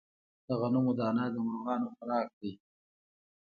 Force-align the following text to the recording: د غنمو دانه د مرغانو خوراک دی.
د 0.47 0.47
غنمو 0.59 0.91
دانه 0.99 1.23
د 1.33 1.35
مرغانو 1.45 1.87
خوراک 1.95 2.27
دی. 2.39 2.51